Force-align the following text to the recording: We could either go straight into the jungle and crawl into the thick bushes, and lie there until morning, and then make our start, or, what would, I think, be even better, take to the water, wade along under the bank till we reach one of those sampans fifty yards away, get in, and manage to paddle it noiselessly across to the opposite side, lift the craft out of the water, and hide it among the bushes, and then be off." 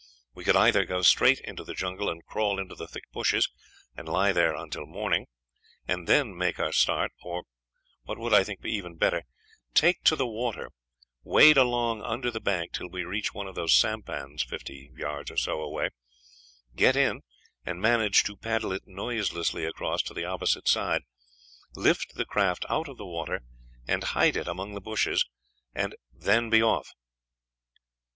We 0.33 0.43
could 0.43 0.55
either 0.55 0.83
go 0.83 1.03
straight 1.03 1.41
into 1.41 1.63
the 1.63 1.75
jungle 1.75 2.09
and 2.09 2.25
crawl 2.25 2.57
into 2.57 2.73
the 2.73 2.87
thick 2.87 3.03
bushes, 3.11 3.51
and 3.95 4.09
lie 4.09 4.31
there 4.31 4.55
until 4.55 4.87
morning, 4.87 5.27
and 5.87 6.07
then 6.07 6.35
make 6.35 6.57
our 6.59 6.71
start, 6.71 7.11
or, 7.21 7.43
what 8.05 8.17
would, 8.17 8.33
I 8.33 8.43
think, 8.43 8.61
be 8.61 8.71
even 8.71 8.95
better, 8.97 9.25
take 9.75 10.03
to 10.05 10.15
the 10.15 10.25
water, 10.25 10.71
wade 11.21 11.55
along 11.55 12.01
under 12.01 12.31
the 12.31 12.39
bank 12.39 12.71
till 12.73 12.89
we 12.89 13.03
reach 13.03 13.35
one 13.35 13.45
of 13.45 13.53
those 13.53 13.75
sampans 13.75 14.41
fifty 14.41 14.89
yards 14.97 15.47
away, 15.47 15.91
get 16.75 16.95
in, 16.95 17.21
and 17.63 17.79
manage 17.79 18.23
to 18.23 18.35
paddle 18.35 18.71
it 18.71 18.87
noiselessly 18.87 19.65
across 19.65 20.01
to 20.01 20.15
the 20.15 20.25
opposite 20.25 20.67
side, 20.67 21.03
lift 21.75 22.15
the 22.15 22.25
craft 22.25 22.65
out 22.71 22.89
of 22.89 22.97
the 22.97 23.05
water, 23.05 23.41
and 23.87 24.03
hide 24.15 24.35
it 24.35 24.47
among 24.47 24.73
the 24.73 24.81
bushes, 24.81 25.23
and 25.75 25.93
then 26.11 26.49
be 26.49 26.59
off." 26.63 26.95